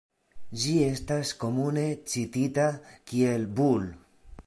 [0.61, 2.69] Ĝi estas komune citita
[3.13, 3.91] kiel "Bull.